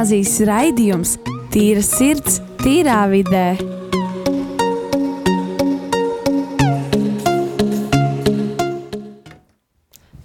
[0.00, 1.10] gimnāzijas raidījums
[1.52, 3.58] Tīra sirds, tīrā vidē.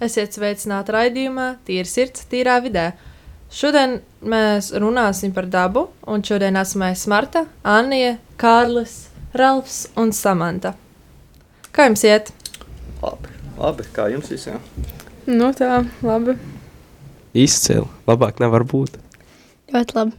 [0.00, 2.94] Esiet sveicināti raidījumā Tīra sirds, tīrā vidē.
[3.52, 10.72] Šodien mēs runāsim par dabu, un šodien esmu es Marta, Anija, Kārlis, Ralfs un Samanta.
[11.68, 12.32] Kā jums iet?
[13.02, 13.28] Labi,
[13.60, 13.90] labi.
[13.92, 14.56] kā jums visiem?
[15.26, 16.38] Nu tā, labi.
[17.36, 17.84] Izcili.
[18.08, 19.02] Labāk nevar būt.
[19.74, 20.14] Ļoti labi.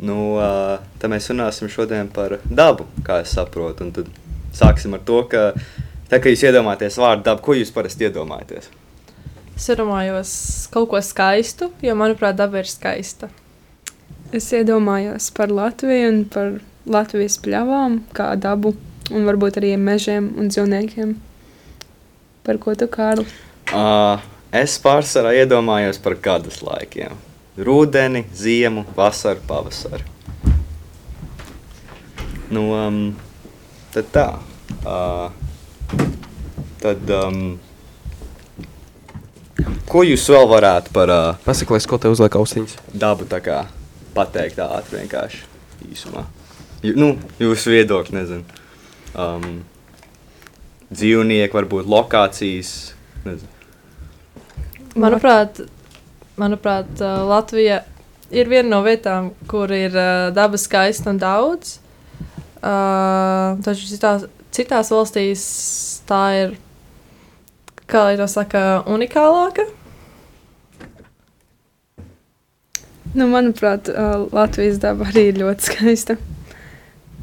[0.00, 3.84] Nu, ā, tad mēs runāsim šodien par dabu, kā es saprotu.
[3.84, 4.08] Un tad
[4.56, 5.50] sāksim ar to, ka,
[6.08, 8.70] tā, ka jūs iedomājaties vārdu dabu, ko jūs parasti iedomājaties?
[9.60, 10.32] Es iedomājos
[10.72, 13.28] kaut ko skaistu, jo, manuprāt, daba ir skaista.
[14.32, 16.56] Es iedomājos par Latviju un par
[16.88, 18.72] Latvijas pļavām, kā dabu,
[19.12, 21.16] un varbūt arī mežiem un dzīvniekiem.
[22.46, 23.26] Par ko tu, Kārli?
[23.68, 24.22] Uh,
[24.52, 27.16] es pārsvarā iedomājos par gadus laikiem.
[27.60, 30.06] Rudeni, ziemu, vasaru, pavasaru.
[32.50, 33.02] Nu, um,
[33.94, 34.26] tad tā.
[34.80, 35.30] Uh,
[36.82, 37.58] tad, um,
[39.90, 42.78] ko jūs vēl varētu par uh, Pasaki, lai es ko te uzlieku austiņas.
[42.90, 43.60] dabu tā kā
[44.16, 45.44] pateikt ātri vienkārši
[45.92, 46.24] īsumā?
[46.82, 48.60] Jū, nu, jūsu viedokļi, nezinu.
[49.14, 49.62] Um,
[50.90, 52.74] dzīvnieki, varbūt lokācijas,
[53.26, 53.59] nezinu.
[54.98, 55.60] Manuprāt,
[56.40, 57.82] manuprāt ā, Latvija
[58.34, 61.78] ir viena no vietām, kur ir ā, daba skaista un daudz.
[62.60, 65.42] Uh, taču citās, citās valstīs
[66.08, 66.56] tā ir,
[67.88, 69.64] kā lai to saka, unikālāka.
[73.14, 76.18] Nu, manuprāt, ā, Latvijas daba arī ir ļoti skaista.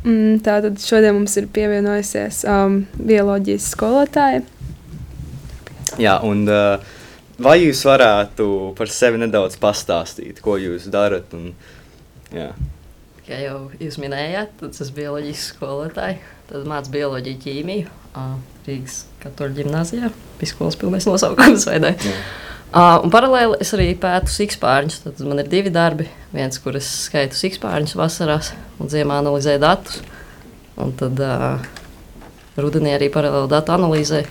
[0.08, 4.46] Mm, Tātad šodien mums ir pievienojusies um, bioloģijas skolotāja.
[6.00, 6.96] Jā, un uh,
[7.42, 11.34] vai jūs varētu par sevi nedaudz pastāstīt, ko jūs darat?
[11.38, 11.54] Un,
[12.34, 12.50] jā.
[13.28, 16.20] Kā jau jūs minējāt, tad es esmu bioloģijas skolotāja.
[16.48, 17.96] Tad mācīju bioloģiju, ķīmiju
[18.68, 20.12] Rīgas katoļu gimnājā.
[20.40, 21.68] Bija skolas pilnais nosaukums.
[21.70, 21.94] vai ne?
[22.04, 22.18] Jā.
[22.68, 25.00] Uh, paralēli es arī pētu sikspārņus.
[25.06, 26.10] Tad man ir divi darbi.
[26.34, 30.02] Viens, kur es skaitu sikspārņus vasarās un ziemā analizēju datus.
[30.78, 31.64] Un tad uh,
[32.60, 34.26] rudenī arī paralēli datu analīzē.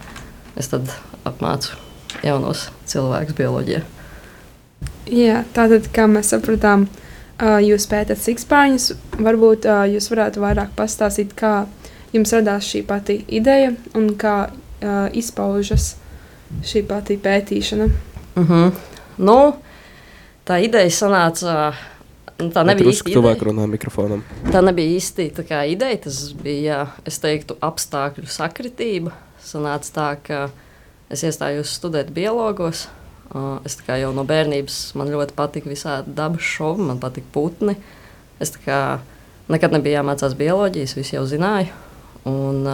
[0.57, 0.93] Es tad
[1.27, 1.86] apmācu
[2.27, 3.83] jaunos cilvēkus bioloģijā.
[5.07, 6.89] Jā, tātad, kā mēs sapratām,
[7.63, 8.91] jūs pētat sikspārņus.
[9.23, 11.67] Varbūt jūs varētu vairāk pastāstīt, kā
[12.15, 14.49] jums radās šī pati ideja un kā
[15.17, 15.95] izpaužas
[16.67, 17.91] šī pati pētīšana.
[18.37, 18.73] Uh -huh.
[19.19, 19.57] nu,
[20.47, 21.75] tā ideja sanāca.
[22.39, 23.35] nu, Tā nebija īsti ideja.
[23.35, 24.25] runā mikrofonam.
[24.53, 25.97] Tā nebija īsti tā kā ideja.
[25.97, 29.11] Tas bija, es teiktu, apstākļu sakritība.
[29.45, 30.51] Sanāca tā, ka
[31.13, 32.87] es iestājos studēt biologos.
[33.67, 37.77] Es jau no bērnības man ļoti patika visādi dabas šovi, man patika putni.
[38.41, 39.01] Es kā
[39.53, 41.75] nekad nebiju jāmācās bioloģijas, visi jau zināju.
[42.27, 42.65] Un,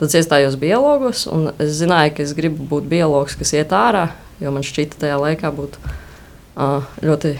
[0.00, 4.10] tad es iestājos biologos, un es zināju, ka es gribu būt biologs, kas iet ārā,
[4.40, 7.34] jo man šķita tajā laikā būt uh, ļoti,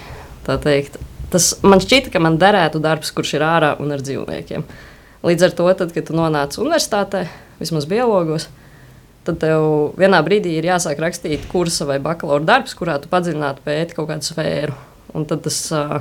[0.46, 0.96] tā teikt,
[1.32, 4.64] tas man šķita, ka man derētu darbs, kurš ir ārā un ar dzīvniekiem.
[5.24, 7.26] Līdz ar to, tad, kad tu nonāc universitātē,
[7.60, 8.48] vismaz biologos,
[9.26, 9.64] tad tev
[10.00, 14.26] vienā brīdī ir jāsāk rakstīt kursa vai bakalaura darbs, kurā tu padziļināti pēti kaut kādu
[14.26, 14.76] sfēru.
[15.16, 16.00] Un tad tas uh,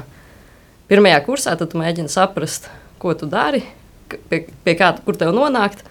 [0.92, 2.70] pirmajā kursā tu mēģini saprast,
[3.02, 3.64] ko tu dari,
[4.30, 5.84] pie, pie kā, kur tev nonākt.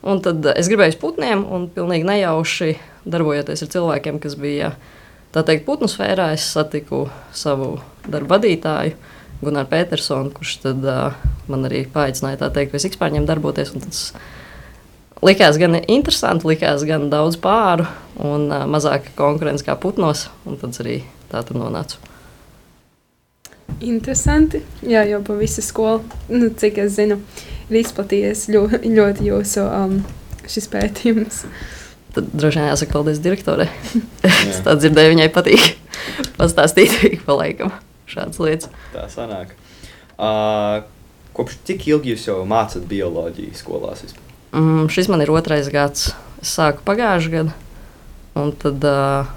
[0.00, 2.72] Un tad es gribēju putniem, un pilnīgi nejauši
[3.10, 4.72] darbojoties ar cilvēkiem, kas bija
[5.34, 7.74] tā teikt, putnu sfērā, es satiku savu
[8.08, 8.96] darbu vadītāju,
[9.40, 13.72] Gunārs Petersons, kurš tad, uh, man arī paaicināja tā teikt, pie sikspārņiem darboties.
[13.72, 14.02] un Tas
[15.24, 17.86] likās gan interesanti, likās gan daudz pāru
[18.20, 21.00] un uh, mazāk konkurence kā putnos, un tad arī
[21.30, 22.00] tā tur nonācu.
[23.80, 24.60] Interesanti.
[24.84, 26.02] Jā, jau pa visu skolu,
[26.32, 27.20] nu, cik es zinu,
[27.70, 30.00] ir izplatījies ļoti, ļoti jūsu um,
[30.50, 31.44] šis pētījums.
[32.10, 33.68] Tad droši vien jāsaka paldies direktorai.
[34.50, 35.68] es tā dzirdēju, viņai patīk
[36.40, 37.70] pastāstīt ik pa laikam
[38.10, 38.72] šādas lietas.
[38.94, 39.54] Tā sanāk.
[40.20, 40.82] Uh,
[41.36, 44.02] kopš cik ilgi jūs jau mācāt bioloģiju skolās?
[44.04, 44.29] vispār?
[44.52, 46.10] Mm, šis man ir otrais gads.
[46.40, 47.52] Es sāku pagājušajā gadā,
[48.40, 49.28] un tad uh,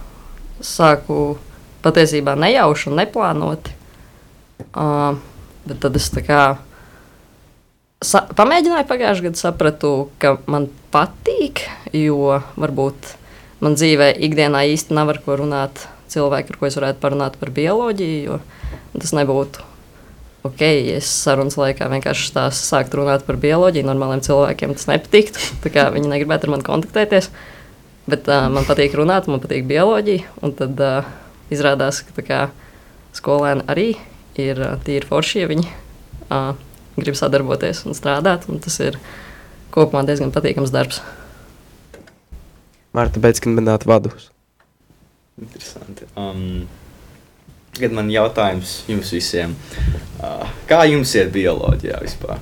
[0.63, 1.35] sāku
[1.83, 3.73] patiesībā nejauši un neplānoti.
[4.71, 5.19] Uh,
[5.67, 6.39] bet tad es tā kā
[8.03, 9.91] sa pamēģināju pagājušajā gadā, sapratu,
[10.23, 13.13] ka man patīk, jo varbūt
[13.63, 17.53] man dzīvē ikdienā īsti nav ar ko runāt cilvēki, ar ko es varētu parunāt par
[17.53, 18.41] bioloģiju, jo
[18.97, 19.72] tas nebūtu
[20.47, 20.61] ok,
[20.97, 23.87] es sarunas laikā vienkārši stāstu, sāktu runāt par bioloģiju.
[23.87, 25.39] Normāliem cilvēkiem tas nepatiktu.
[25.63, 27.29] Viņi negribētu ar mani kontaktēties.
[28.09, 30.27] Bet uh, man patīk runāt, man patīk bioloģija.
[30.43, 31.07] Un tad uh,
[31.53, 32.41] izrādās, ka kā,
[33.15, 33.87] skolēni arī
[34.41, 36.53] ir uh, tīri forši, ja viņi uh,
[36.99, 38.49] grib sadarboties un strādāt.
[38.51, 38.99] Un tas ir
[39.73, 41.01] kopumā diezgan patīkams darbs.
[42.93, 44.29] Marta beidz kandidātu vadus.
[45.41, 46.05] Interesanti.
[46.19, 46.67] Um,
[47.73, 49.55] Tagad man jautājums jums visiem.
[50.21, 52.41] Uh, kā jums iet bioloģijā vispār?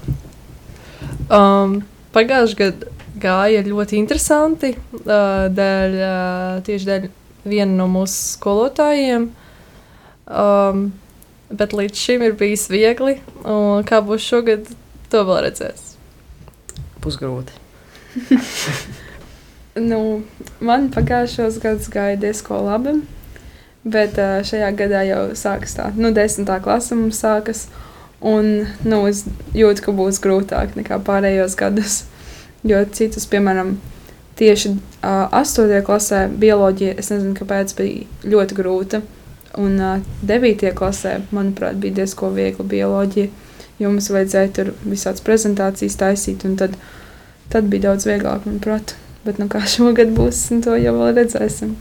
[1.32, 1.80] Um,
[2.12, 2.92] Pagājušajā gadā
[3.22, 4.74] gāja ļoti interesanti.
[5.02, 7.08] Uh, dēļ, uh, tieši dēļ
[7.52, 9.30] viena no mūsu skolotājiem.
[10.32, 10.90] Um,
[11.52, 13.20] bet līdz šim ir bijis viegli.
[13.44, 14.68] Un kā būs šogad,
[15.12, 15.94] to vēl redzēs.
[17.04, 17.56] Pusgrūti.
[19.72, 20.20] Nu,
[20.60, 22.92] man pagājušos gados gāja diezgan labi.
[23.84, 27.66] Bet šajā gadā jau sākas tā, nu, desmitā klase mums sākas.
[28.22, 29.24] Un nu, es
[29.58, 32.04] jūtu, ka būs grūtāk nekā pārējos gados.
[32.62, 33.80] Jo citus, piemēram,
[34.38, 35.82] tieši uh, 8.
[35.86, 39.02] klasē bioloģija, es nezinu, kāpēc bija ļoti grūta.
[39.58, 40.70] Un uh, 9.
[40.78, 43.34] klasē, manuprāt, bija diezgan viegla bioloģija.
[43.82, 46.78] Jo mums vajadzēja tur visādas prezentācijas taisīt, un tad,
[47.50, 48.94] tad bija daudz vieglāk, manuprāt.
[49.26, 51.74] Bet nu, kā šogad būs, to jau redzēsim.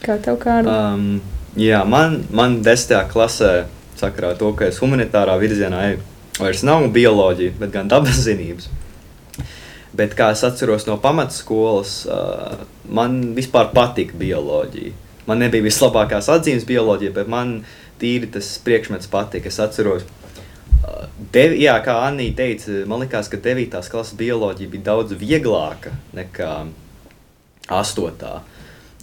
[0.00, 0.72] Kā tev kāda?
[0.94, 1.20] Um,
[1.60, 3.52] jā, man, man desmitajā klasē
[4.00, 6.04] sakarā to, ka es humanitārā virzienā eju,
[6.40, 8.70] vairs nav bioloģija, bet gan dabas zinības.
[9.96, 14.94] Bet kā es atceros no pamatskolas, uh, man vispār patika bioloģija.
[15.28, 17.58] Man nebija vislabākās atzīmes bioloģija, bet man
[18.00, 19.50] tīri tas priekšmets patika.
[19.50, 21.02] Es atceros, uh,
[21.34, 23.82] dev, jā, kā Anija teica, man liekas, ka 9.
[23.92, 26.54] klases bioloģija bija daudz vieglāka nekā
[27.68, 28.40] 8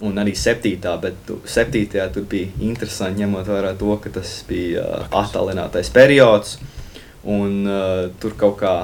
[0.06, 4.84] un arī septītā, bet tu, septītajā tur bija interesanti ņemot vērā to, ka tas bija
[4.84, 6.58] uh, attālinātais periods.
[7.28, 8.74] Un, uh, tur kaut kā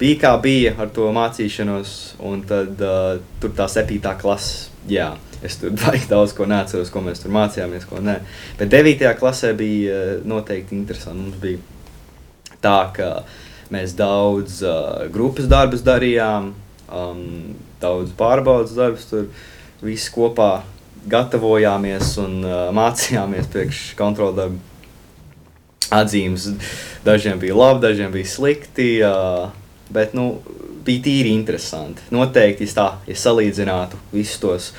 [0.00, 1.92] bija, kā bija ar to mācīšanos,
[2.24, 5.10] un tad uh, tur tā septītā klase, jā,
[5.44, 8.16] es tur baigi daudz ko neatceros, ko mēs tur mācījāmies, ko nē.
[8.60, 11.28] Bet devītajā klasē bija uh, noteikti interesanti.
[11.28, 13.12] Mums bija tā, ka
[13.72, 16.54] mēs daudz uh, grupas darbus darījām,
[16.88, 17.24] um,
[17.82, 19.28] daudz pārbaudas darbus tur.
[19.28, 19.48] Uh,
[19.82, 20.62] visi kopā
[21.10, 24.68] gatavojāmies un uh, mācījāmies priekš kontrolu darbu.
[25.92, 26.46] Atzīmes
[27.04, 29.50] dažiem bija labi, dažiem bija slikti, uh,
[29.92, 30.38] bet nu,
[30.86, 32.06] bija tīri interesanti.
[32.14, 34.70] Noteikti, ja, tā, ja salīdzinātu visus tos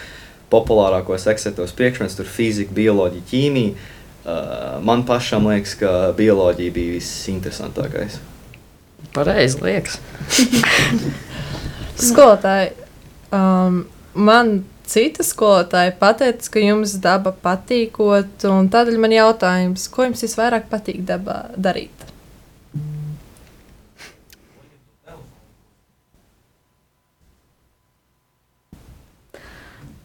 [0.54, 8.18] populārākos ekspertos priekšmetus, tur fizika, bioloģija, ķīmija, uh, man pašam liekas, ka bioloģija bija visinteresantākais.
[9.14, 10.00] Pareizi liekas.
[12.10, 12.72] Skolotāji,
[13.30, 13.84] um,
[14.18, 21.04] man cita skolotāja pateica, ka jums daba patīkot, tādēļ man jautājums, ko jums visvairāk patīk
[21.08, 22.10] dabā darīt?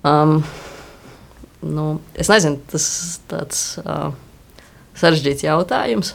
[0.09, 0.45] Um,
[1.61, 4.13] nu, es nezinu, tas ir tāds uh,
[4.97, 6.15] sarežģīts jautājums.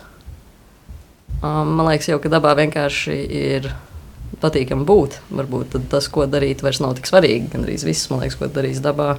[1.43, 3.67] Um, man liekas, jau ka dabā vienkārši ir
[4.43, 5.17] patīkami būt.
[5.33, 7.49] Varbūt tas, ko darīt, vairs nav tik svarīgi.
[7.53, 9.15] Gan arī viss, man liekas, ko darīs dabā,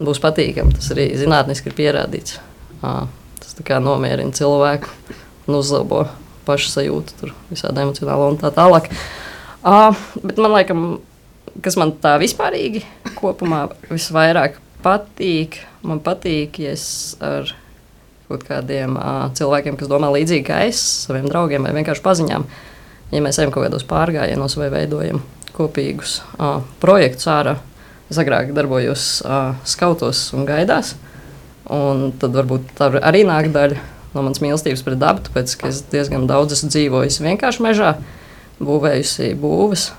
[0.00, 0.76] būs patīkami.
[0.76, 2.38] Tas arī zinātniski ir pierādīts.
[2.80, 4.92] Tas nomierina cilvēku
[5.48, 6.06] un uzlabo
[6.46, 8.88] pašu sajūtu, tur visādi emocionāli un tā tālāk.
[9.60, 10.84] À, bet man liekas,
[11.64, 12.84] kas man tā vispārīgi
[13.18, 16.86] kopumā visvairāk patīk, man patīk, ja es
[17.20, 17.52] ar
[18.30, 22.69] kaut kādiem uh, cilvēkiem, kas domā līdzīgi kā es, saviem draugiem vai vienkārši paziņām, uh,
[23.10, 25.22] ja mēs ejam kaut kādos pārgājienos vai veidojam
[25.56, 27.56] kopīgus uh, projektus ārā.
[28.10, 30.96] Es agrāk darbojos uh, skautos un gaidās,
[31.70, 33.78] un tad varbūt tā arī nāk daļa
[34.14, 37.92] no manas mīlestības pret dabu, tāpēc ka es diezgan daudz esmu dzīvojis vienkārši mežā,
[38.62, 39.90] būvējusi būves.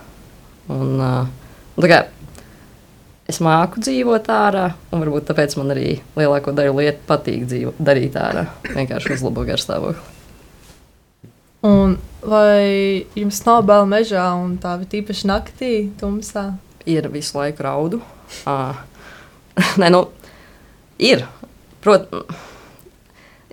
[0.71, 2.03] Un, uh, kā,
[3.31, 8.19] es māku dzīvot ārā, un varbūt tāpēc man arī lielāko daļu lietu patīk dzīvo, darīt
[8.19, 8.49] ārā.
[8.71, 10.20] Vienkārši uzlabo garstāvokli.
[11.61, 16.55] Un vai jums nav bail mežā un tā ir tīpaši naktī, tumsā?
[16.89, 17.99] Ir visu laiku raudu.
[18.49, 18.79] Uh,
[19.81, 20.07] Nē, nu,
[20.97, 21.27] ir.
[21.81, 22.25] Protams,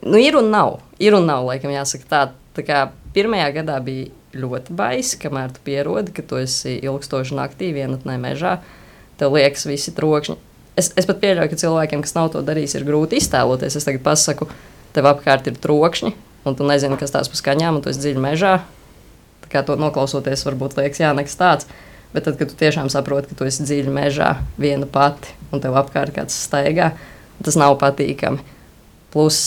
[0.04, 0.78] nu, ir un nav.
[1.00, 2.22] Ir un nav, laikam, jāsaka tā.
[2.56, 7.70] tā kā pirmajā gadā bija ļoti baisi, kamēr tu pierodi, ka tu esi ilgstoši naktī
[7.76, 8.58] vienatnē mežā.
[9.18, 10.36] Tev liekas, visi trokšņi.
[10.78, 13.78] Es, es pat pieļauju, ka cilvēkiem, kas nav to darījis, ir grūti iztēloties.
[13.78, 14.48] Es tagad pasaku,
[14.94, 16.12] tev apkārt ir trokšņi,
[16.48, 18.54] un tu nezini, kas tās par skaņām, un tu esi dziļi mežā.
[19.44, 21.68] Tā kā to noklausoties, varbūt liekas, jā, nekas tāds.
[22.14, 25.76] Bet tad, kad tu tiešām saproti, ka tu esi dziļi mežā, viena pati, un tev
[25.76, 26.94] apkārt kāds staigā,
[27.44, 28.40] tas nav patīkami.
[29.12, 29.38] Plus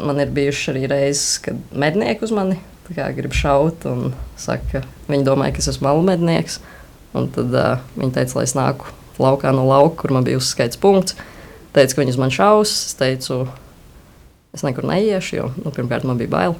[0.00, 2.58] man ir bijuši arī reizes, kad mednieki uz mani
[2.90, 6.58] grib šaut, un saka, viņi domāja, ka es esmu malmednieks.
[7.14, 10.78] Un tad uh, viņi teica, lai es nāku laukā no lauka, kur man bija uzskaits
[10.80, 11.16] punkts.
[11.74, 12.72] teica, ka viņi uz mani šaus.
[12.90, 13.44] Es teicu,
[14.54, 16.56] es nekur neiešu, jo nu, pirmkārt man bija bail.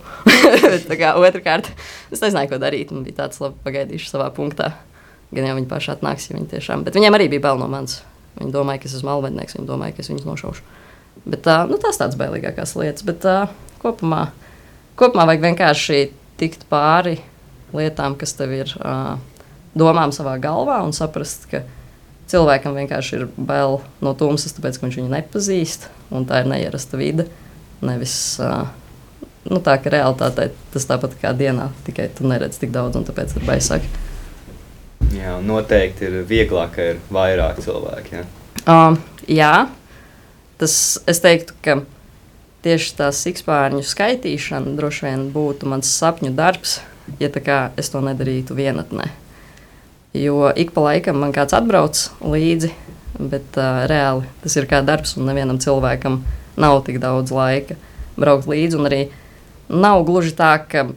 [1.27, 1.73] Otrkārt,
[2.11, 2.93] es nezināju, ko darīt.
[2.95, 4.73] Man bija tāds, labi, pagaidīšu savā punktā.
[5.31, 6.85] Gan jau viņi paši atnāks, ja viņi tiešām.
[6.87, 8.01] Bet viņiem arī bija bail no manis.
[8.39, 10.63] Viņi domāja, ka es esmu malvednieks, viņi domāja, ka es viņus nošaušu.
[11.25, 13.05] Bet, uh, nu, tās tādas bailīgākās lietas.
[13.07, 13.51] Bet uh,
[13.83, 14.29] kopumā,
[14.99, 16.01] kopumā vajag vienkārši
[16.41, 17.19] tikt pāri
[17.77, 19.19] lietām, kas tev ir uh,
[19.79, 21.63] domām savā galvā un saprast, ka
[22.31, 25.91] cilvēkam vienkārši ir bail no tumsas, tāpēc, ka viņš viņu nepazīst.
[26.15, 27.29] Un tā ir neierasta vide.
[27.81, 28.69] Nevis uh,
[29.49, 33.37] nu, tā, ka realitātē tas tāpat kā dienā, tikai tu neredzi tik daudz, un tāpēc
[33.39, 33.87] ir baisāk.
[35.15, 38.21] Jā, noteikti ir vieglāk, ka ir vairāk cilvēku.
[38.21, 38.27] Jā.
[38.69, 39.55] Uh, jā,
[40.61, 40.75] tas
[41.09, 41.81] es teiktu, ka
[42.65, 46.79] tieši tā sikspārņu skaitīšana droši vien būtu mans sapņu darbs,
[47.19, 47.31] ja
[47.81, 49.09] es to nedarītu vienatnē.
[50.15, 52.71] Jo ik pa laikam man kāds atbrauc līdzi,
[53.19, 56.21] bet uh, reāli tas ir kā darbs, un nevienam cilvēkam
[56.57, 57.77] nav tik daudz laika
[58.21, 58.79] braukt līdzi.
[58.81, 59.01] Un arī
[59.71, 60.89] nav gluži tā, ka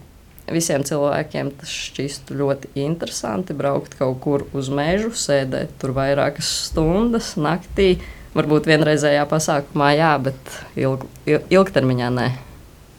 [0.51, 7.33] visiem cilvēkiem tas šķistu ļoti interesanti braukt kaut kur uz mežu, sēdēt tur vairākas stundas
[7.39, 7.95] naktī.
[8.33, 12.27] Varbūt vienreizējā pasākumā, jā, bet ilg, ilg, ilgtermiņā nē.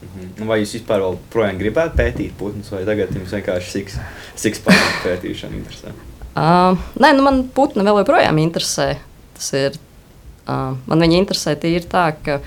[0.05, 0.47] Mhm.
[0.47, 3.83] Vai jūs vispār joprojām gribētu pētīt putnus, vai tagad jums vienkārši
[4.39, 5.91] sikspārņu pētīšana interesē?
[6.35, 8.93] Uh, nē, nu man putni vēl joprojām interesē.
[9.35, 9.75] Tas ir,
[10.47, 12.39] uh, man viņi interesē tīri tā, ka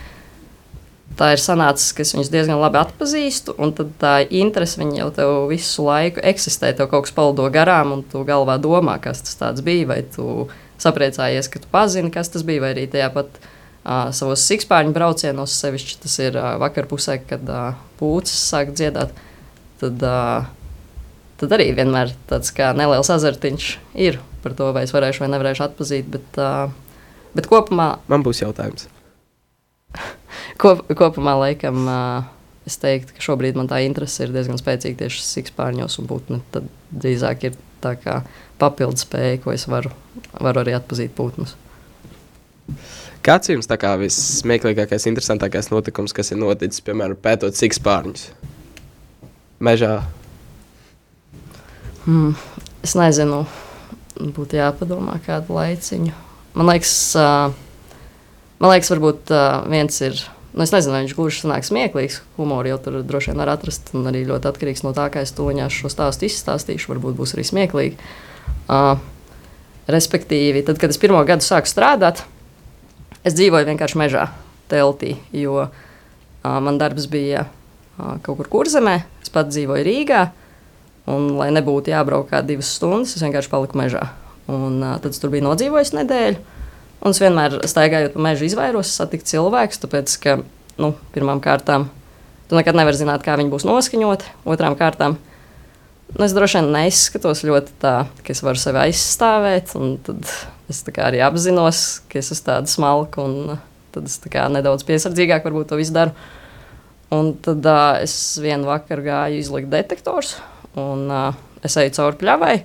[1.19, 5.35] tā ir sanācis, ka es viņus diezgan labi atpazīstu, un tā interese viņa jau tev
[5.51, 6.73] visu laiku eksistē.
[6.77, 9.89] Tev kaut kas palido garām, un tu galvā domā, kas tas bija.
[9.91, 14.45] Vai tu sapriecājies, ka tu pazini, kas tas bija, vai arī tajā pat uh, savos
[14.47, 19.15] sikspārņu braucienos, sevišķi tas ir uh, vakar pusē, kad uh, pūcis sāk dziedāt.
[19.83, 20.47] Tad, uh,
[21.41, 26.13] tad arī vienmēr tāds neliels azartiņš ir par to, vai es varēšu vai nevarēšu atpazīt.
[26.15, 26.71] Bet, uh,
[27.37, 28.89] bet kopumā man būs jautājums.
[30.61, 31.87] Kop, kopumā, laikam,
[32.69, 36.43] es teiktu, ka šobrīd man tā interese ir diezgan spēcīga tieši sikspārņos un putni.
[36.55, 38.21] Tad drīzāk ir tā kā
[38.61, 39.93] papildus spēja, ko es varu,
[40.41, 41.57] varu arī atpazīt putnus.
[43.25, 48.29] Kāds jums ir vissmieklīgākais, interesantākais notikums, kas ir noticis, piemēram, pētot sikspārņus
[49.61, 49.99] mežā?
[52.05, 52.37] Hmm,
[52.85, 53.43] es nezinu,
[54.17, 56.28] būtu jāpadomā kādu laiciņu.
[56.57, 57.53] Man liekas, uh,
[58.63, 60.21] man liekas varbūt uh, viens ir
[60.59, 62.23] Nu, es nezinu, vai viņš gluži sanāk smieklīgs.
[62.35, 63.93] Humoru jau tur droši vien var atrast.
[63.95, 66.89] Un arī ļoti atkarīgs no tā, kā es toņā šo stāstu izstāstīšu.
[66.91, 68.09] Varbūt būs arī smieklīgi.
[68.67, 68.97] Uh,
[69.87, 72.25] respektīvi, tad, kad es pirmo gadu sāku strādāt,
[73.23, 74.25] es dzīvoju vienkārši mežā,
[74.73, 75.15] teltī.
[75.37, 75.71] Jo uh,
[76.43, 80.25] man darbs bija uh, kaut kur kurzemē, es pats dzīvoju Rīgā.
[81.09, 84.09] Un, lai nebūtu jābrauk kā divas stundas, es vienkārši paliku mežā.
[84.49, 86.57] Un, uh, tad es tur biju nodzīvojis nedēļu.
[86.99, 90.39] Un es vienmēr staigājot pa mežu, izvairos satikt cilvēkus, tāpēc, ka
[90.83, 91.87] nu, pirmām kārtām
[92.49, 94.33] tu nekad nevari zināt, kā viņi būs noskaņoti.
[94.49, 95.19] Otrām kārtām
[96.15, 99.77] nu, es droši vien neizskatos ļoti tā, ka es varu sevi aizstāvēt.
[100.07, 100.33] Tad
[100.73, 103.59] es arī apzinos, ka es esmu tāda smalka, un
[103.95, 104.19] tad es
[104.57, 106.17] nedaudz piesardzīgāk varbūt to visu daru.
[107.15, 110.35] Un tad uh, es vienu vakaru gāju izlikt detektorus,
[110.77, 111.31] un uh,
[111.65, 112.57] es eju cauri pļavai.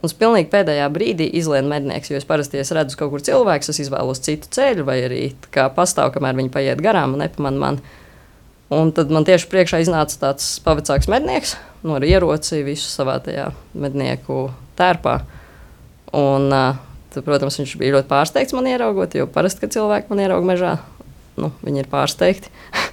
[0.00, 3.68] Un es pilnīgi pēdējā brīdī izlēmu mednieks, jo es parasti, es redzu kaut kur cilvēku,
[3.68, 5.24] es izvēlos citu ceļu, vai arī
[5.76, 7.98] pastāv, kamēr viņi paiet garām un nepamanā mani.
[8.72, 13.50] Un tad man tieši priekšā iznāca tāds pavicāks mednieks, no nu, ieroci visu savā tajā
[13.74, 14.46] mednieku
[14.78, 15.18] tērpā.
[16.16, 16.48] Un,
[17.10, 20.76] tad, protams, viņš bija ļoti pārsteigts man ieraugot, jo parasti, kad cilvēki man ieraug mežā,
[21.42, 22.54] nu, viņi ir pārsteigti.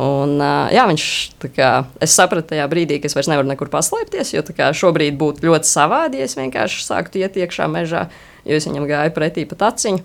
[0.00, 0.38] Un,
[0.72, 1.06] jā, viņš,
[1.52, 5.44] kā, es sapratu tajā brīdī, ka es vairs nevaru nekur paslēpties, jo kā, šobrīd būtu
[5.44, 8.06] ļoti savādi, ja es vienkārši sāktu iet iekšā mežā,
[8.48, 10.00] jo es viņam gāju pretī pat aciņu.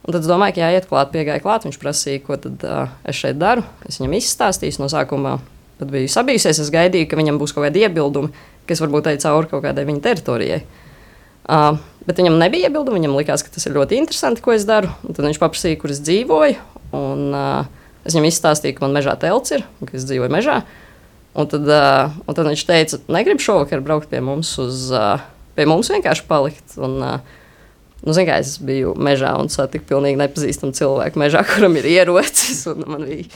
[0.00, 1.66] Un tad es domāju, ka jāiet klāt, piegāja klāt.
[1.68, 3.64] Viņš prasīja, ko tad, uh, es šeit daru.
[3.88, 5.36] Es viņam izstāstīju no sākuma.
[5.80, 8.32] Pat biju sabijusies, es gaidīju, ka viņam būs kaut kādi iebildumi,
[8.68, 10.60] kas varbūt ej cauri kaut kādai viņa teritorijai.
[11.50, 11.76] Uh,
[12.08, 13.00] bet viņam nebija iebildumi.
[13.00, 14.92] Viņam likās, ka tas ir ļoti interesanti, ko es daru.
[15.04, 16.56] Un tad viņš paprasīja, kur es dzīvoju.
[16.96, 20.62] Un, uh, Es viņam izstāstīju, ka man mežā telts ir, ka es dzīvoju mežā.
[21.36, 25.22] Un tad, uh, un tad viņš teica, negribu šovakar braukt pie mums, uz, uh,
[25.54, 26.74] pie mums vienkārši palikt.
[26.80, 27.38] Un, uh,
[28.02, 32.64] nu, zin, es biju mežā un satiku pilnīgi nepazīstamu cilvēku mežā, kuram ir ierocis.
[32.72, 33.28] Bija,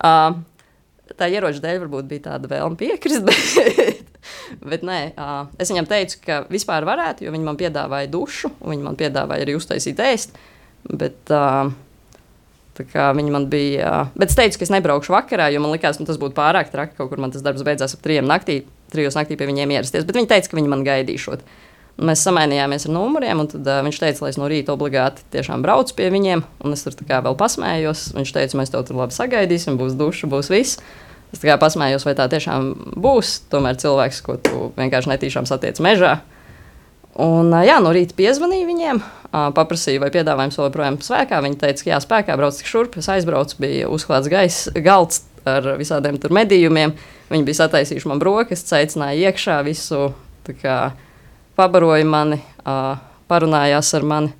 [0.00, 0.40] uh,
[1.14, 4.02] tā ieroča dēļ varbūt bija tāda vēlme piekrist, bet,
[4.66, 8.74] bet nē, uh, es viņam teicu, ka vispār varētu, jo viņi man piedāvāja dušu, un
[8.74, 10.34] viņi man piedāvāja arī uztaisīt ēst.
[10.86, 11.70] Bet, uh,
[12.84, 14.06] Viņi man bija.
[14.18, 16.96] Bet es teicu, ka es nebraukšu vakarā, jo man liekas, nu, tas būtu pārāk traki.
[16.98, 18.60] Kaut kur man tas darbs beidzās ap trijiem naktī,
[18.92, 20.04] trijos naktī pie viņiem ierasties.
[20.08, 21.46] Bet viņi teica, ka viņi man gaidīšot.
[21.96, 25.64] Mēs samainījāmies ar numuriem, un tad, uh, viņš teica, lai es no rīta obligāti tiešām
[25.64, 26.44] braucu pie viņiem.
[26.68, 28.10] Es tur kā vēl pasmējos.
[28.18, 30.82] Viņš teica, mēs tev tur labi sagaidīsim, būs duša, būs viss.
[31.32, 33.38] Es kā pasmējos, vai tā tiešām būs.
[33.52, 36.18] Tomēr cilvēks, ko tu vienkārši netīšām satiec mežā.
[37.16, 38.98] Un, jā, no rīta piezvanīju viņiem,
[39.56, 41.38] paprasīju, vai piedāvājums joprojām spēkā.
[41.44, 42.98] Viņi teica, ka jā, spēkā brauc tik šurp.
[43.00, 46.92] Es aizbraucu, bija uzklāts gaiss, galds ar visādiem tur medījumiem.
[47.32, 50.10] Viņi bija sataisījuši man brokastis, aicināja iekšā visu.
[50.60, 50.92] Kā,
[51.58, 52.36] pabaroja mani,
[53.32, 54.30] parunājās ar mani,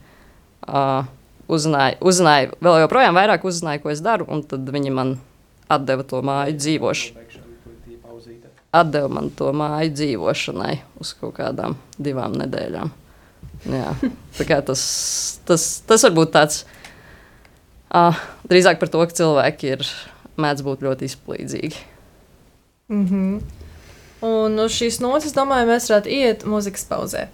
[1.48, 5.16] uzzināja, uzzināja, vēl joprojām vairāk uzzināja, ko es daru, un tad viņi man
[5.72, 7.45] atdeva to māju dzīvošanai.
[8.76, 12.92] Atdeva man to māju dzīvošanai uz kaut kādām divām nedēļām.
[13.72, 13.92] Jā,
[14.36, 14.82] tā kā tas,
[15.48, 16.62] tas, tas var būt tāds
[17.90, 18.16] uh,
[18.48, 19.86] drīzāk par to, ka cilvēki ir
[20.40, 21.84] mēdz būt ļoti izplīdzīgi.
[22.92, 23.40] Mm -hmm.
[24.26, 27.26] Un uz šīs notis, domāju, mēs varētu iet muzikas pauzē.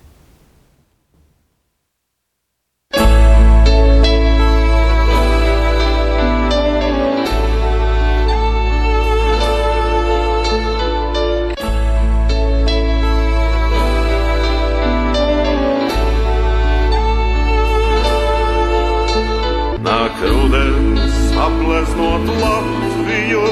[21.83, 23.43] Apleznot Latviju,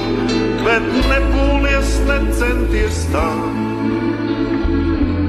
[0.62, 3.26] bet nepūlies, necenties tā.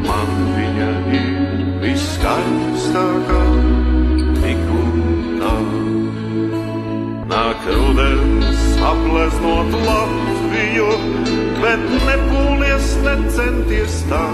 [0.06, 3.42] Man viņa ir viskaistākā,
[4.38, 5.02] tik un
[5.42, 5.56] tā.
[7.32, 10.90] Nāk rudens, apleznot Latviju,
[11.58, 14.26] bet nepūlies, necenties tā.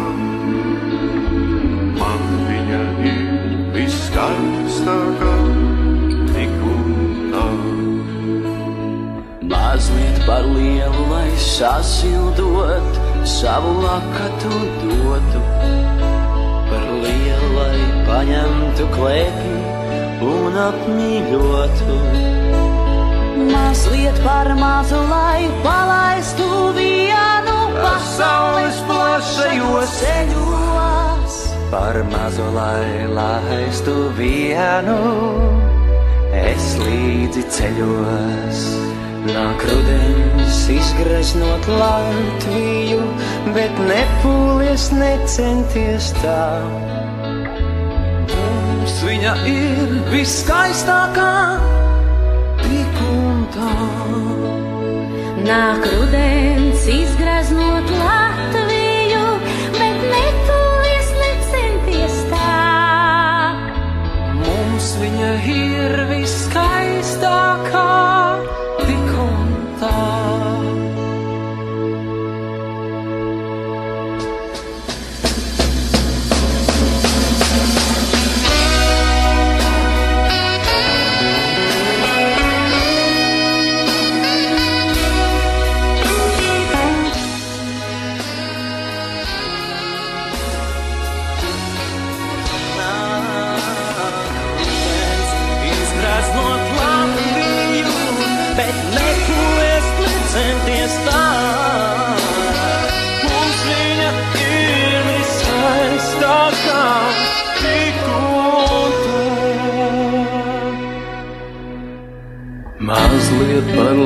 [1.98, 2.84] Man viņa
[3.16, 3.24] ir
[3.78, 5.47] viskaistākā,
[10.28, 14.52] par lielu, lai sasildot savu lakatu
[14.84, 15.42] dotu.
[16.68, 19.56] Par lielu, lai paņemtu klēpī
[20.28, 22.00] un apmīļotu.
[23.54, 31.40] Mazliet par mazu, lai palaistu vienu pasaules plašajos ceļos.
[31.72, 35.00] Par mazu, lai laistu vienu,
[36.44, 38.87] es līdzi ceļos.
[39.28, 43.02] Nāk rudens, izgreznot Latviju,
[43.56, 46.46] bet nepūlies, necenties tā.
[48.32, 51.34] Mums viņa ir viskaistākā,
[52.64, 53.76] tik un tā.
[55.44, 56.37] Nāk rudens,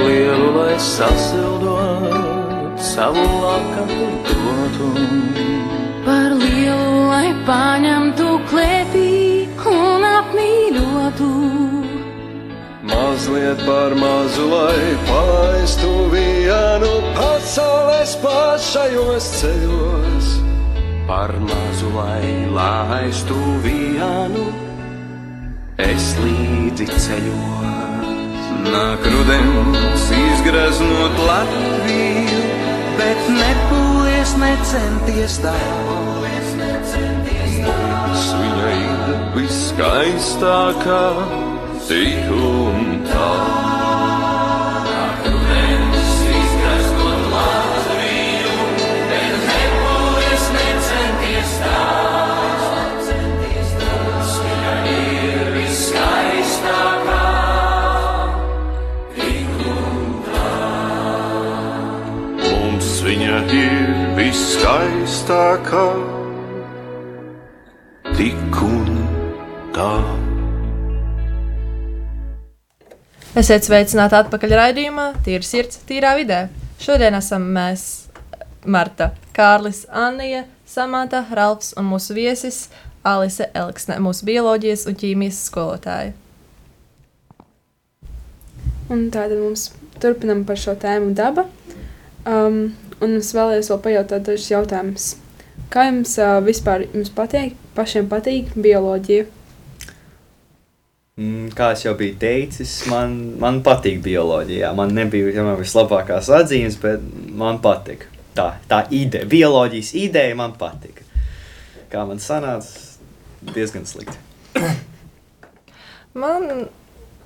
[0.05, 4.89] lielu, lai sasildot savu lakatu dotu.
[6.05, 9.11] Par lielu, lai paņemtu klēpī
[9.71, 11.31] un apmīļotu.
[12.91, 20.31] Mazliet par mazu, lai palaistu vienu pasaules pašajos ceļos.
[21.07, 24.47] Par mazu, lai laistu vienu,
[25.77, 27.80] es līdzi ceļos.
[28.61, 32.41] Nāk rudens, izgraznot Latviju,
[32.99, 35.55] bet nepūlies, necenties tā.
[37.61, 41.03] Mums viņa ir viskaistākā,
[41.89, 43.80] tik un tā.
[63.05, 65.85] Viņa ir viskaistākā,
[68.17, 68.99] tik un
[69.75, 69.93] tā.
[73.41, 76.43] Esiet sveicināti atpakaļ raidījumā, Tīra sirds, tīrā vidē.
[76.81, 77.85] Šodien esam mēs,
[78.65, 82.65] Marta, Kārlis, Anija, Samanta, Ralfs un mūsu viesis
[83.07, 86.13] Alise Elksne, mūsu bioloģijas un ķīmijas skolotāja.
[88.91, 89.69] Un tātad mums
[90.03, 91.47] turpinam par šo tēmu daba.
[92.27, 95.11] Um, un es vēlējos vēl pajautāt dažus jautājumus.
[95.71, 99.27] Kā jums uh, vispār jums patīk, pašiem patīk bioloģija?
[101.21, 104.71] Mm, Kā jau biju teicis, man, man patīk bioloģija.
[104.77, 107.03] Man nebija vienmēr vislabākās atzīmes, bet
[107.37, 108.07] man patika.
[108.35, 111.03] Tā, tā ideja, bioloģijas ideja man patika.
[111.91, 112.79] Kā man sanāca,
[113.51, 114.15] diezgan slikti.
[116.13, 116.67] Man,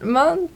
[0.01, 0.47] man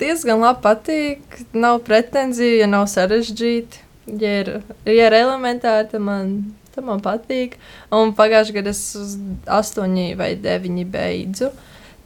[0.00, 1.38] diezgan labi patīk.
[1.56, 3.87] Nav pretenziju, ja nav sarežģīti.
[4.08, 4.50] Ja ir,
[4.88, 6.32] ja ir elementāri, tad man,
[6.74, 7.58] tad man patīk.
[7.92, 9.16] Un pagājušajā gadā es uz
[9.58, 11.50] astoņi vai deviņi beidzu.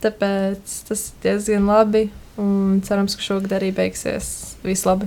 [0.02, 2.08] Tāpēc tas ir diezgan labi.
[2.40, 5.06] Un cerams, ka šogad arī beigsies viss labi.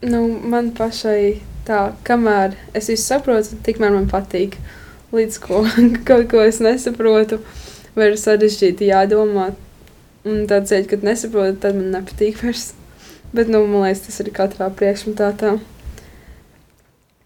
[0.00, 4.58] Nu, man pašai tā, kamēr es visu saprotu, tikmēr man patīk.
[5.14, 5.62] Līdz ko
[6.08, 7.40] kaut ko es nesaprotu,
[7.96, 9.50] vai ir sarežģīti jādomā.
[10.28, 12.70] Un tad, kad nesaprotu, tad man nepatīk vairs.
[13.32, 15.52] Bet, nu, man liekas, tas ir katrā priekšmetā tā.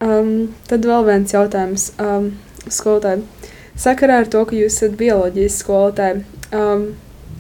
[0.05, 2.27] Um, tad vēl viens jautājums um,
[2.69, 3.23] skolotājiem.
[3.81, 6.85] Sakarā ar to, ka jūs esat bioloģijas skolotāji, um,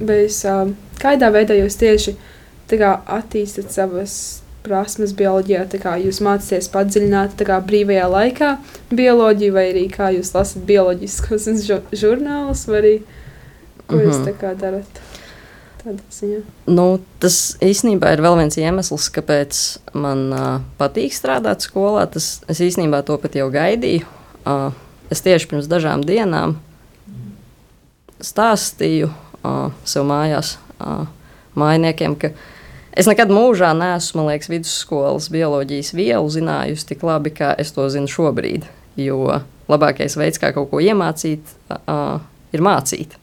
[0.00, 0.72] vai jūs, um,
[1.03, 2.16] kādā veidā jūs tieši
[2.74, 4.14] kā, attīstat savas
[4.64, 8.55] prasmes bioloģijā, kā jūs mācāties padziļināt kā brīvajā laikā
[8.96, 12.94] bioloģiju, vai arī kā jūs lasat bioloģiskos žu- žurnālus, vai arī
[13.90, 14.24] ko jūs Mhm.
[14.31, 15.03] tā kā darat.
[16.70, 16.87] Nu,
[17.20, 19.59] tas īstenībā ir vēl viens iemesls, kāpēc
[19.92, 20.47] man uh,
[20.81, 22.07] patīk strādāt skolā.
[22.11, 24.07] Tas, es īstenībā to pat jau gaidīju.
[24.49, 24.70] Uh,
[25.12, 26.57] es tieši pirms dažām dienām
[28.25, 31.05] stāstīju uh, sev mājās, uh,
[31.59, 32.33] mājiniekiem, ka
[32.97, 38.09] es nekad mūžā neesmu, liekas, vidusskolas bioloģijas vielu zinājusi tik labi, kā es to zinu
[38.11, 38.64] šobrīd.
[38.97, 42.23] Jo labākais veids, kā kaut ko iemācīt, uh,
[42.55, 43.18] ir mācīt.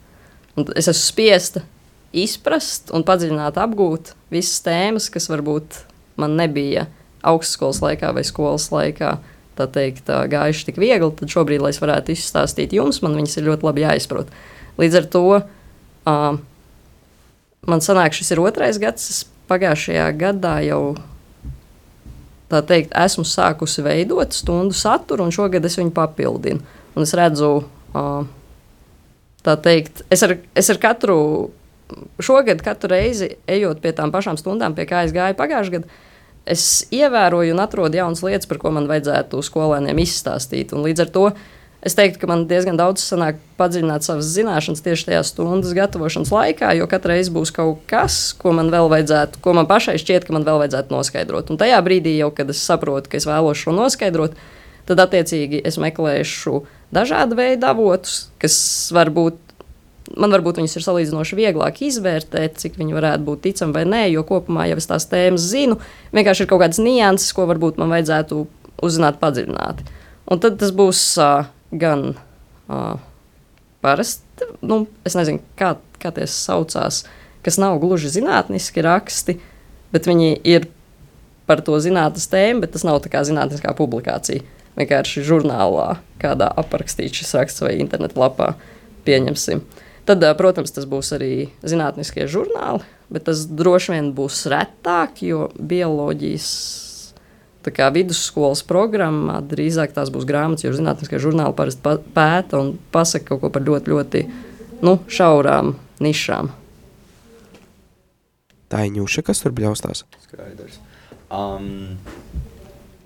[0.60, 1.66] Un es esmu spiesta
[2.12, 5.84] izprast un padziļināt, apgūt visas tēmas, kas varbūt
[6.20, 6.88] man nebija
[7.28, 9.16] augstskolas laikā vai skolas laikā.
[9.60, 13.50] Tā teikt, gājuši tik viegli, tad šobrīd, lai es varētu izstāstīt jums, man viņas ir
[13.50, 14.32] ļoti labi jāizprot.
[14.80, 16.40] Līdz ar to uh,
[17.68, 19.10] man sanāk, šis ir otrais gads.
[19.12, 20.82] Es pagājušajā gadā jau
[22.52, 26.64] tā teikt, esmu sākusi veidot stundu saturu, un šogad es viņu papildinu.
[26.96, 27.52] Un es redzu,
[27.96, 28.24] uh,
[29.46, 31.18] tā teikt, es ar, es ar katru
[32.22, 36.02] šogad, katru reizi ejot pie tām pašām stundām, pie kā es gāju pagājušajā gadā,
[36.46, 40.74] es ievēroju un atrodu jaunas lietas, par ko man vajadzētu skolēniem izstāstīt.
[40.74, 41.26] Un līdz ar to
[41.86, 46.74] es teiktu, ka man diezgan daudz sanāk padziļināt savas zināšanas tieši tajā stundas gatavošanas laikā,
[46.78, 50.36] jo katrai reizē būs kaut kas, ko man vēl vajadzētu, ko man pašai šķiet, ka
[50.38, 51.54] man vēl vajadzētu noskaidrot.
[51.54, 54.38] Un tajā brīdī, jau, kad es saprotu, ka es vēlos šo noskaidrot,
[54.90, 58.56] tad attiecīgi es meklēšu dažādu veidu avotus, kas
[58.94, 59.51] varbūt
[60.20, 64.26] man varbūt viņas ir salīdzinoši vieglāk izvērtēt, cik viņi varētu būt ticami vai nē, jo
[64.28, 65.78] kopumā jau es tās tēmas zinu.
[66.16, 68.42] Vienkārši ir kaut kādas nianses, ko varbūt man vajadzētu
[68.82, 69.88] uzzināt padziļināti.
[70.32, 73.00] Un tad tas būs uh, gan uh,
[73.84, 77.04] parasti, nu, es nezinu, kā, kā tie saucās,
[77.46, 79.40] kas nav gluži zinātniski raksti,
[79.92, 80.70] bet viņi ir
[81.50, 84.46] par to zinātnes tēmu, bet tas nav tā kā zinātniskā publikācija.
[84.80, 88.54] Vienkārši žurnālā, kādā aprakstīts šis raksts vai internetu lapā,
[89.04, 89.66] pieņemsim.
[90.06, 92.82] Tad, protams, tas būs arī zinātniskie žurnāli,
[93.14, 96.48] bet tas droši vien būs retāk, jo bioloģijas
[97.70, 103.28] kā vidusskolas programmā drīzāk tās būs grāmatas, jo zinātniskie žurnāli parasti pa- pēta un pasaka
[103.30, 104.24] kaut ko par ļoti, ļoti
[104.82, 106.50] nu, šaurām nišām.
[108.72, 110.06] Tā ir ņūša, kas tur bļaustās.
[110.26, 110.80] Skaidrs.
[111.30, 112.00] Um,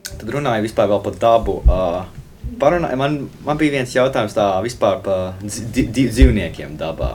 [0.05, 1.59] tad runāju vispār vēl par dabu.
[1.65, 2.05] Uh,
[2.59, 7.11] parunā, man, man bija viens jautājums tā vispār par dzi- di- dzīvniekiem dabā.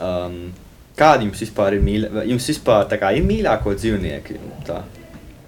[0.00, 0.52] Um,
[0.98, 2.24] kādi jums vispār ir mīļākie?
[2.32, 4.38] Jums vispār kā ir mīļāko dzīvnieki?
[4.68, 4.80] Tā?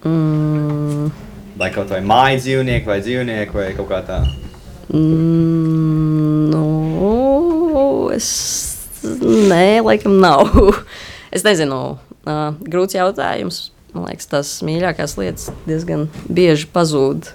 [0.05, 1.11] Mm,
[1.61, 4.21] Vai kaut vai māju dzīvnieki, vai dzīvnieki, vai kaut kā tā.
[4.91, 8.29] mm, nu, es
[9.05, 10.49] nē, laikam nav.
[11.35, 11.81] es nezinu,
[12.25, 13.69] uh, grūts jautājums.
[13.93, 17.27] Man liekas, tās mīļākās lietas diezgan bieži pazūd,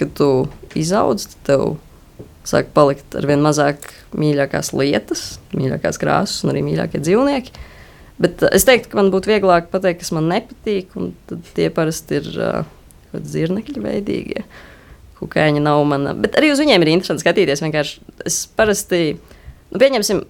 [0.00, 0.30] kad tu
[0.78, 1.64] izaudz, tad tev
[2.48, 7.68] sāk palikt ar vien mazāk mīļākās lietas, mīļākās krāsas un arī mīļākie dzīvnieki.
[8.20, 11.12] Bet uh, es teiktu, ka man būtu vieglāk pateikt, kas man nepatīk, un
[11.56, 12.66] tie parasti ir uh,
[13.10, 14.44] kaut kādi zirnekļi veidīgie.
[15.20, 16.14] Kukaiņi nav mana.
[16.16, 17.60] Bet arī uz viņiem ir interesanti skatīties.
[17.60, 19.00] Vienkārši es parasti,
[19.68, 20.22] nu, pieņemsim,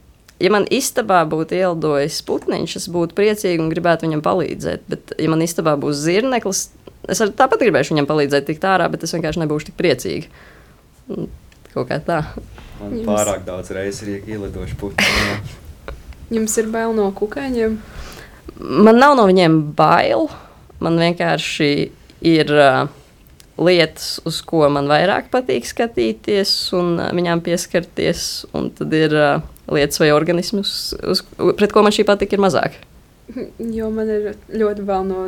[0.43, 4.87] ja man istabā būtu ielidojis putniņš, es būtu priecīgi un gribētu viņam palīdzēt.
[4.91, 6.69] Bet, ja man istabā būs zirneklis,
[7.13, 10.31] es arī tāpat gribēšu viņam palīdzēt tikt ārā, bet es vienkārši nebūšu tik priecīga.
[11.75, 12.21] Kaut kā tā.
[12.81, 15.59] Man Jums- pārāk daudz reizes ir ielidojuši putekļi.
[16.31, 17.77] Jums ir bail no kukaiņiem?
[18.61, 20.29] Man nav no viņiem bail.
[20.81, 21.71] Man vienkārši
[22.25, 22.89] ir uh,
[23.61, 28.47] lietas, uz ko man vairāk patīk skatīties un uh, viņām pieskarties.
[28.57, 31.25] Un tad ir uh, lietas vai organismus, uz,
[31.59, 32.79] pret ko man šī patika ir mazāk.
[33.79, 35.21] Jo man ir ļoti bail no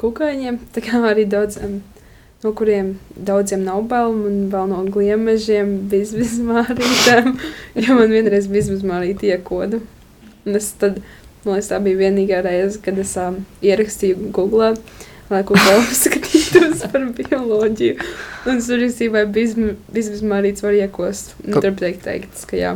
[0.00, 0.58] kukaiņiem.
[0.74, 1.80] Tā kā arī daudziem,
[2.44, 4.12] no kuriem daudziem nav bail.
[4.16, 7.34] Man bail no gliemežiem, bizmārītēm.
[7.84, 9.80] Jo man vienreiz bizmārīte iekoda.
[10.46, 11.00] Un es tad,
[11.44, 14.74] man liekas, tā bija vienīgā reize, kad es um, ierakstīju Google.
[15.30, 17.98] Lai ko paskatītos par bioloģiju.
[18.50, 21.36] Un es uzrakstīju, vai bizmārīts var iekost.
[21.44, 22.72] Un Ko- tur tiek teikts, ka jā.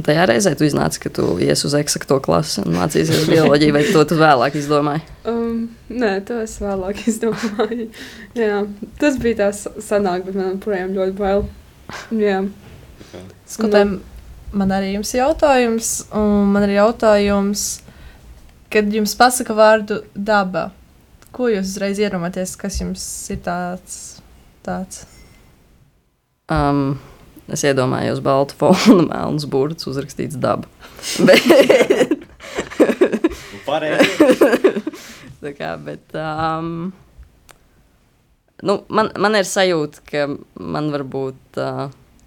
[0.00, 4.04] Tajā reizē tu iznāci, ka tu ies uz eksakto klasi un mācīsies bioloģiju, vai to
[4.08, 5.04] tu vēlāk izdomāji?
[5.28, 7.90] Um, nē, to es vēlāk izdomāju.
[8.38, 8.62] Jā,
[9.02, 11.44] tas bija tāds sanāk, bet man joprojām ļoti bail.
[12.16, 12.40] Jā.
[13.52, 13.98] Skotēm,
[14.56, 17.66] man arī jums ir jautājums, un man ir jautājums,
[18.72, 20.70] kad jums pasaka vārdu daba,
[21.36, 24.00] ko jūs uzreiz iedomājaties, kas jums ir tāds?
[24.64, 25.04] tāds?
[26.48, 27.00] Um,
[27.50, 30.68] es iedomājos baltu fonu, melnus burbuļus, uzrakstīts daba.
[33.72, 33.88] Bet,
[35.40, 36.92] tā kā, bet, um,
[38.62, 40.26] nu, man, man ir sajūta, ka
[40.60, 41.86] man varbūt uh,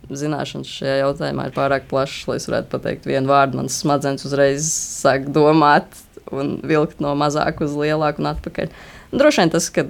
[0.09, 3.59] zināšanas šajā jautājumā ir pārāk plašas, lai es varētu pateikt vienu vārdu.
[3.59, 5.99] Manas smadzenes uzreiz sāk domāt
[6.33, 8.73] un vilkt no mazāk uz lielāku un atpakaļ.
[9.15, 9.85] Droši vien tas, ka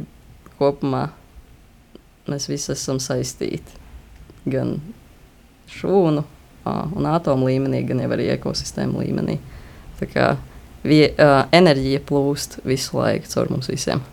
[0.60, 1.08] kopumā
[2.32, 3.84] mēs visi esam saistīti
[4.50, 4.78] gan
[5.82, 6.26] šūnu
[6.66, 9.40] ā, un atomu līmenī, gan jau arī ekosistēmu līmenī.
[10.00, 10.34] Tā kā
[10.86, 11.08] vie,
[11.56, 14.04] enerģija plūst visu laiku caur mums visiem.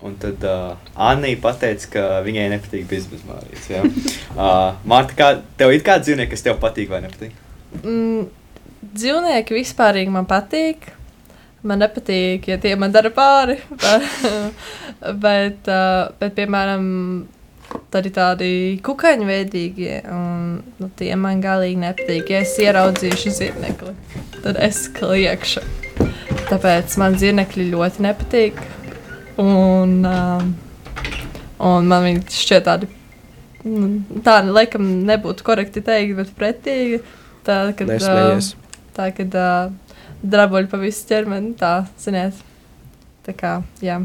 [0.00, 3.66] Un tad uh, Anna pateica, ka viņai nepatīk biznesmārīts.
[3.68, 3.82] Ja?
[4.32, 5.26] Uh, Mārta, kā,
[5.60, 7.34] tev ir kāds dzīvnieks, kas tev patīk vai nepatīk?
[7.82, 8.30] Mm,
[8.94, 10.88] dzīvnieki vispār man patīk.
[11.60, 13.58] Man nepatīk, ja tie man dara pāri.
[15.26, 16.86] bet, uh, bet, piemēram,
[17.90, 18.50] tad ir tādi
[18.86, 22.30] kukaiņu veidīgie, un nu, tie man galīgi nepatīk.
[22.32, 23.94] Ja es ieraudzīšu zīmekli,
[24.40, 25.64] tad es kliekšu.
[26.50, 28.60] Tāpēc man zīmekļi ļoti nepatīk.
[29.40, 30.50] Un, um,
[31.64, 32.90] un man viņi šķiet tādi,
[33.64, 33.92] nu,
[34.26, 37.00] tā laikam nebūtu korekti teikt, bet pretīgi.
[37.46, 38.52] Tā, kad, Nesmējies.
[38.52, 42.36] uh, tā, kad uh, drabuļi pa visu ķermeni, tā, ziniet.
[43.24, 44.02] Tā kā, jā.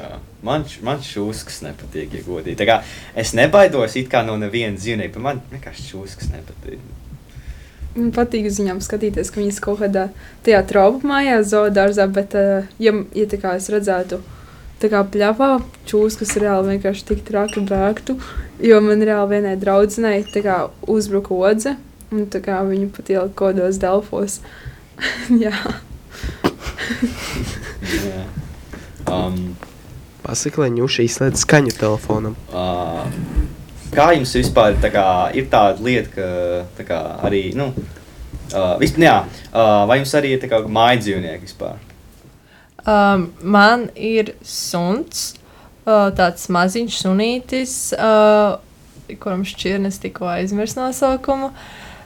[0.00, 0.16] Jā.
[0.46, 2.56] Man, man šūskas nepatīk, ja godīgi.
[2.56, 2.78] Tā kā
[3.18, 6.80] es nebaidos it kā no neviena dzīvnieka, man vienkārši šūskas nepatīk.
[7.96, 10.06] Man patīk uz viņām skatīties, ka viņas kaut kādā
[10.46, 14.20] tajā traupu mājā, zoodārzā, bet, uh, ja, ja tā kā es redzētu,
[14.80, 15.50] tā kā pļāvā
[15.90, 18.16] čūs, kas reāli vienkārši tik traki bēgtu,
[18.64, 20.22] jo man reāli vienai draudzenei
[20.88, 21.74] uzbruka odze,
[22.14, 24.40] un tā kā viņu pat ielika kodos delfos.
[25.44, 25.52] Jā.
[28.06, 28.24] Jā.
[29.10, 29.56] Um,
[30.30, 32.36] Pasaka, lai ņūši izslēdz skaņu telefonam.
[32.54, 33.00] uh,
[33.90, 36.28] kā jums vispār tā kā, ir tāda lieta, ka
[36.78, 39.16] tā kā, arī, nu, uh, vispār, jā,
[39.50, 41.82] uh, vai jums arī ir kā mājas dzīvnieki vispār?
[42.86, 45.34] Um, man ir suns,
[45.82, 48.62] uh, tāds maziņš sunītis, uh,
[49.18, 51.50] kuram šķirnes tikko aizmirst nosaukumu.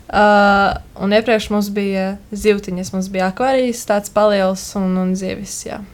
[0.04, 5.60] Uh, un iepriekš mums bija zivtiņas, mums bija akvārijas, tāds paliels un, un zivis.
[5.68, 5.84] Jā.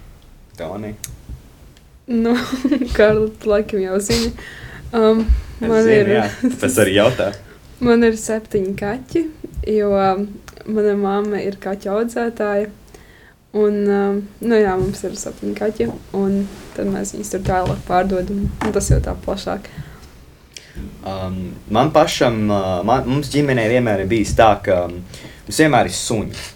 [0.58, 0.94] Toni.
[2.10, 2.34] Nu,
[2.96, 4.32] Karla, laikam jau zina.
[4.92, 5.22] Um,
[5.62, 6.24] man zinu, ir, jā,
[6.58, 7.28] tas arī jautā.
[7.86, 9.22] man ir septiņi kaķi,
[9.76, 10.24] jo um,
[10.66, 12.72] mana mamma ir kaķa audzētāja.
[13.54, 15.86] Un, um, nu jā, mums ir septiņi kaķi,
[16.18, 16.42] un
[16.74, 18.42] tad mēs viņus tur tālāk pārdodam.
[18.74, 19.70] Tas jau tā plašāk.
[21.06, 21.38] Um,
[21.70, 24.98] man pašam, uh, man, mums ģimenē vienmēr ir bijis tā, ka um,
[25.46, 26.46] mums vienmēr ir suņi.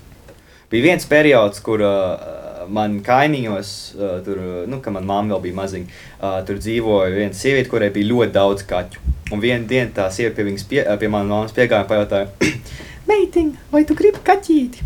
[0.75, 2.35] Bija viens periods, kur uh,
[2.68, 7.37] man kaimiņos, uh, tur, nu, kad manā mamma vēl bija maziņa, uh, tur dzīvoja viena
[7.37, 9.05] sieviete, kurai bija ļoti daudz kaķu.
[9.33, 12.33] Un vienā dienā tā sieviete pie, viņas pie, pie manas mammas piegāja un pajautāja,
[13.09, 14.85] Meitiņ, vai tu gribi kaķīti?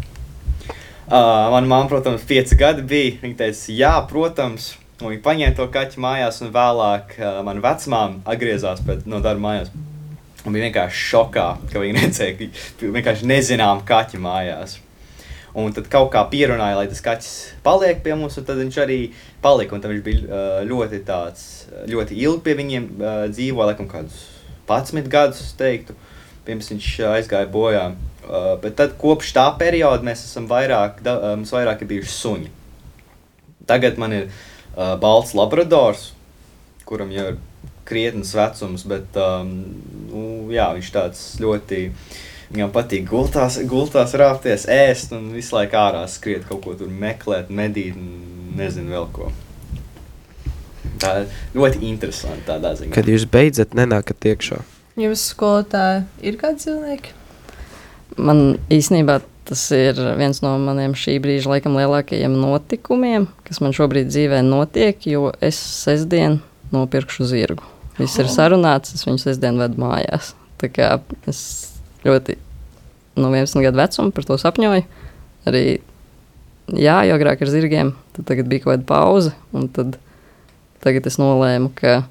[1.08, 3.14] Uh, Manā mamā, protams, pieci gadi bija.
[3.22, 4.72] Viņa teica, jā, protams.
[4.98, 9.44] Un viņa paņēma to kaķu mājās, un vēlāk uh, mana vecmāma atgriezās pēc, no darba
[9.44, 9.70] mājās.
[10.42, 14.80] Un bija vienkārši šokā, ka viņa redzēja, ka vienkārši nezinām kaķi mājās.
[15.58, 17.30] Un tad kaut kā pierunāja, lai tas kaķis
[17.64, 18.98] paliek pie mums, un tad viņš arī
[19.42, 19.74] palika.
[19.74, 21.46] Un tad viņš bija uh, ļoti, tāds,
[21.90, 24.20] ļoti ilgi pie viņiem uh, dzīvoja, laikam, kādus
[24.68, 25.96] 11 gadus, es teiktu,
[26.46, 27.88] pirms viņš uh, aizgāja bojā.
[28.28, 32.54] Uh, bet tad kopš tā perioda mēs esam vairāk, uh, mums vairāk ir bijuši suņi.
[33.68, 36.12] Tagad man ir uh, balts labradors,
[36.88, 37.42] kuram jau ir
[37.88, 39.52] krietnes vecums, bet um,
[40.10, 41.86] nu, jā, viņš tāds ļoti.
[42.48, 47.50] Viņam patīk gultās, gultās rāpties, ēst un visu laiku ārā skriet, kaut ko tur meklēt,
[47.52, 49.28] medīt, un nezinu vēl ko.
[50.98, 52.94] Tā ir ļoti interesanti tādā ziņā.
[52.96, 54.62] Kad jūs beidzat, nenākat iekšā.
[54.98, 57.12] Jums skolotāji ir kādi dzīvnieki?
[58.18, 64.10] Man īstenībā tas ir viens no maniem šī brīža laikam lielākajiem notikumiem, kas man šobrīd
[64.10, 66.40] dzīvē notiek, jo es sestdien
[66.74, 67.64] nopirkšu zirgu.
[67.98, 70.34] Viss ir sarunāts, es viņu sestdien vedu mājās.
[70.58, 70.90] Tā kā
[71.30, 71.40] es
[72.06, 72.38] ļoti
[73.18, 74.84] no 11 gadu vecuma par to sapņoju.
[75.48, 75.64] Arī,
[76.76, 79.98] jā, jo agrāk ar zirgiem, tad tagad bija kaut kāda pauze, un tad
[80.84, 82.02] tagad es nolēmu, ka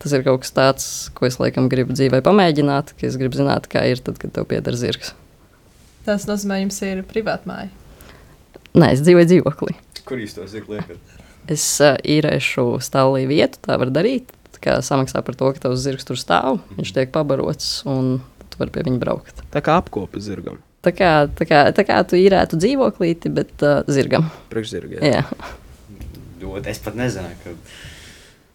[0.00, 3.68] tas ir kaut kas tāds, ko es laikam gribu dzīvē pamēģināt, ka es gribu zināt,
[3.70, 5.14] kā ir tad, kad tev pieder zirgs.
[6.06, 7.70] Tas nozīmē, jums ir privāta māja.
[8.72, 9.76] Nē, es dzīvoju dzīvoklī.
[10.08, 11.18] Kur jūs to zirgu liekat?
[11.50, 14.30] Es uh, īrēšu stāvlī vietu, tā var darīt.
[14.54, 18.20] Tā kā samaksā par to, ka tavs zirgs tur stāv, viņš tiek pabarots un
[18.60, 19.40] tu vari pie viņa braukt.
[19.54, 20.58] Tā kā apkopa zirgam.
[20.84, 24.28] Tā kā, tā kā, tā kā tu īrētu dzīvoklīti, bet uh, zirgam.
[24.52, 25.00] Priekšzirgam.
[25.04, 25.24] Jā.
[26.40, 27.54] Ļoti, es pat nezināju, ka,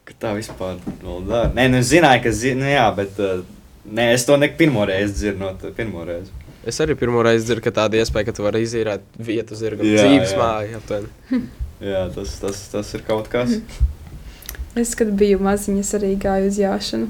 [0.10, 1.52] ka tā vispār vēl dara.
[1.58, 3.44] Nē, nu, es zināju, ka zi, nu, jā, bet uh,
[3.86, 5.41] nē, es to ne pirmo reizi dzirdu.
[5.44, 6.34] No tā pirmo reizi.
[6.65, 10.02] Es arī pirmo reizi dzirdu, ka tāda iespēja, ka tu vari izīrēt vietu zirgam, Jā,
[10.02, 10.41] dzīves jā.
[10.41, 10.82] māju.
[10.82, 11.44] aptuveni.
[11.91, 13.58] Jā, tas, tas, tas ir kaut kas.
[14.80, 17.10] Es, kad biju maziņa, arī gāju uz jāšanu.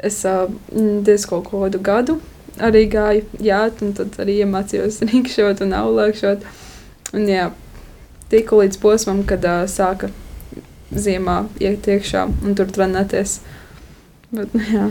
[0.00, 2.20] Es diezgan kaut kādu gadu
[2.60, 6.46] arī gāju jāt, un tad arī iemācījos rīkšot un aulēkšot.
[7.16, 7.50] Un jā,
[8.32, 10.10] tiku līdz posmam, kad uh, sāka
[10.90, 13.38] ziemā iet iekšā un tur trenēties.
[14.30, 14.88] Bet, nu, jā.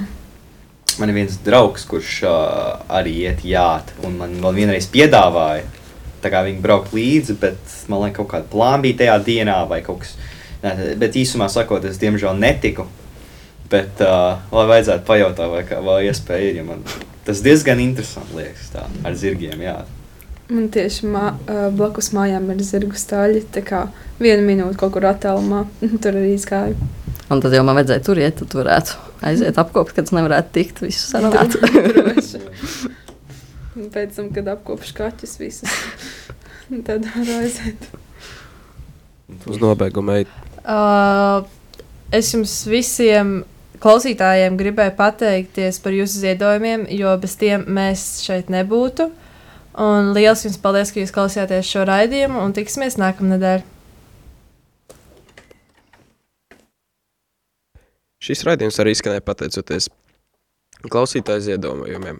[0.99, 5.67] Man ir viens draugs, kurš uh, arī iet jāt, un man vēl vienreiz piedāvāja.
[6.19, 9.79] Tā kā viņi brauc līdzi, bet man liekas, kaut kāda plāna bija tajā dienā vai
[9.85, 10.17] kaut kas.
[10.99, 12.83] Bet īsumā sakot, es diemžēl netiku.
[13.69, 16.83] Bet, uh, lai vajadzētu pajautāt, vai, kā- vai iespēja ir, ja man
[17.27, 19.61] tas diezgan interesanti liekas, tā ar zirgiem.
[19.61, 19.75] Jā.
[20.49, 21.25] Man tieši mā,
[21.77, 23.43] blakus mājām ir zirgu stāļi.
[23.53, 23.83] Tā kā
[24.17, 25.67] viena minūte kaut kur attālumā,
[26.01, 26.73] tur arī izgāju.
[27.29, 28.95] Un tad jau man vajadzēja tur iet, tad varētu
[29.29, 31.53] aiziet apkopt, kad es nevarētu tikt visu sarunāt.
[33.93, 35.75] Pēc tam, kad apkopšu kaķus visus,
[36.87, 37.85] tad var aiziet.
[39.45, 40.25] Uz nobeigumu ej.
[40.65, 41.45] Uh,
[42.09, 43.43] es jums visiem
[43.83, 49.09] klausītājiem gribēju pateikties par jūsu ziedojumiem, jo bez tiem mēs šeit nebūtu.
[49.79, 53.63] Un liels jums paldies, ka jūs klausījāties šo raidījumu, un tiksimies nākamnedēļ.
[58.19, 59.87] Šis raidījums arī izskanēja pateicoties
[60.91, 62.19] klausītāju ziedojumiem.